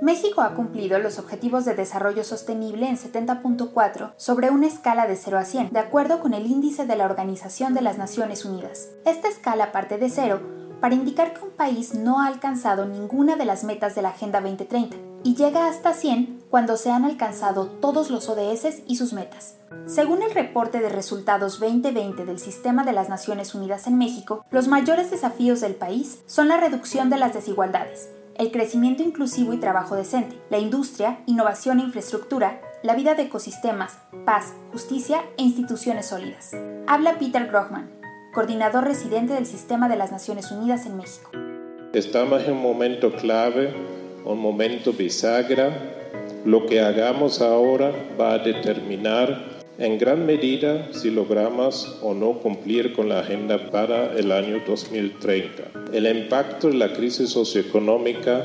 [0.00, 5.38] México ha cumplido los Objetivos de Desarrollo Sostenible en 70.4 sobre una escala de 0
[5.38, 8.88] a 100, de acuerdo con el índice de la Organización de las Naciones Unidas.
[9.04, 10.40] Esta escala parte de cero
[10.80, 14.40] para indicar que un país no ha alcanzado ninguna de las metas de la Agenda
[14.40, 19.56] 2030 y llega hasta 100 cuando se han alcanzado todos los ODS y sus metas.
[19.86, 24.66] Según el reporte de resultados 2020 del Sistema de las Naciones Unidas en México, los
[24.66, 28.08] mayores desafíos del país son la reducción de las desigualdades,
[28.40, 33.98] el crecimiento inclusivo y trabajo decente, la industria, innovación e infraestructura, la vida de ecosistemas,
[34.24, 36.56] paz, justicia e instituciones sólidas.
[36.86, 37.90] Habla Peter Grochman,
[38.32, 41.30] coordinador residente del Sistema de las Naciones Unidas en México.
[41.92, 43.74] Estamos en un momento clave,
[44.24, 45.76] un momento bisagra.
[46.46, 52.92] Lo que hagamos ahora va a determinar en gran medida si logramos o no cumplir
[52.92, 55.94] con la agenda para el año 2030.
[55.94, 58.44] El impacto de la crisis socioeconómica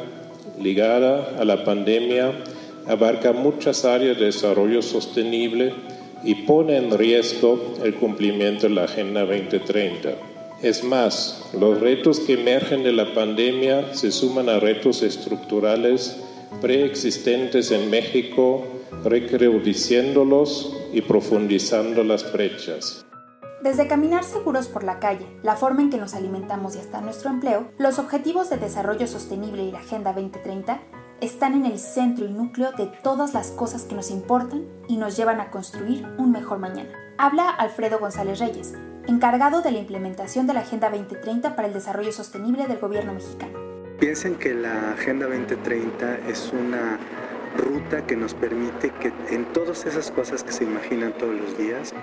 [0.62, 2.32] ligada a la pandemia
[2.88, 5.74] abarca muchas áreas de desarrollo sostenible
[6.24, 10.14] y pone en riesgo el cumplimiento de la Agenda 2030.
[10.62, 16.16] Es más, los retos que emergen de la pandemia se suman a retos estructurales
[16.62, 18.66] preexistentes en México
[19.04, 23.06] recrudeciéndolos y profundizando las brechas.
[23.62, 27.32] Desde caminar seguros por la calle, la forma en que nos alimentamos y hasta nuestro
[27.32, 30.80] empleo, los Objetivos de Desarrollo Sostenible y la Agenda 2030
[31.22, 35.18] están en el centro y núcleo de todas las cosas que nos importan y nos
[35.18, 36.92] llevan a construir un mejor mañana.
[37.18, 38.74] Habla Alfredo González Reyes,
[39.08, 43.58] encargado de la implementación de la Agenda 2030 para el Desarrollo Sostenible del Gobierno mexicano.
[44.00, 47.00] Piensen que la Agenda 2030 es una
[47.58, 51.94] ruta que nos permite que en todas esas cosas que se imaginan todos los días,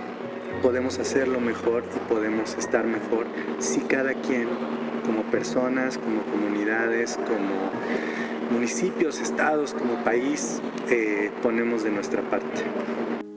[0.62, 3.26] podemos hacerlo mejor y podemos estar mejor
[3.58, 4.48] si cada quien,
[5.04, 7.70] como personas, como comunidades, como
[8.50, 12.62] municipios, estados, como país, eh, ponemos de nuestra parte.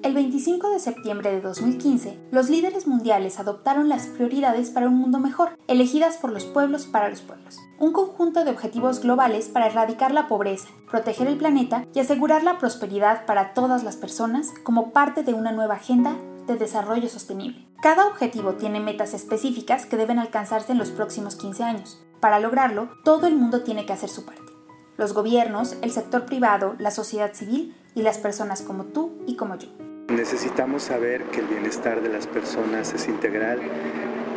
[0.06, 5.20] El 25 de septiembre de 2015, los líderes mundiales adoptaron las prioridades para un mundo
[5.20, 7.58] mejor, elegidas por los pueblos para los pueblos.
[7.80, 12.60] Un conjunto de objetivos globales para erradicar la pobreza, proteger el planeta y asegurar la
[12.60, 17.67] prosperidad para todas las personas como parte de una nueva agenda de desarrollo sostenible.
[17.82, 21.99] Cada objetivo tiene metas específicas que deben alcanzarse en los próximos 15 años.
[22.20, 24.54] Para lograrlo, todo el mundo tiene que hacer su parte.
[24.98, 29.55] Los gobiernos, el sector privado, la sociedad civil y las personas como tú y como
[29.55, 29.70] yo.
[30.15, 33.59] Necesitamos saber que el bienestar de las personas es integral,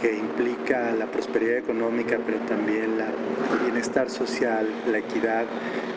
[0.00, 2.98] que implica la prosperidad económica, pero también
[3.52, 5.44] el bienestar social, la equidad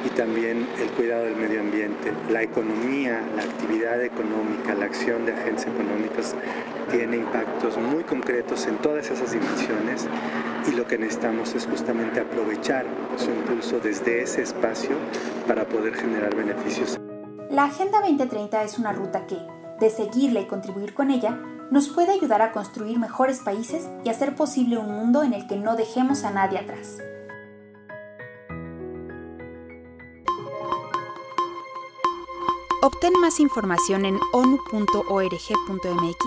[0.05, 2.13] y también el cuidado del medio ambiente.
[2.29, 6.35] La economía, la actividad económica, la acción de agentes económicos
[6.91, 10.05] tiene impactos muy concretos en todas esas dimensiones
[10.71, 12.85] y lo que necesitamos es justamente aprovechar
[13.17, 14.95] su impulso desde ese espacio
[15.47, 16.99] para poder generar beneficios.
[17.49, 19.35] La Agenda 2030 es una ruta que,
[19.81, 21.37] de seguirla y contribuir con ella,
[21.71, 25.57] nos puede ayudar a construir mejores países y hacer posible un mundo en el que
[25.57, 26.99] no dejemos a nadie atrás.
[32.83, 36.25] Obtén más información en onu.org.mx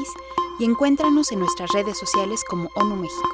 [0.61, 3.29] y encuéntranos en nuestras redes sociales como ONU México.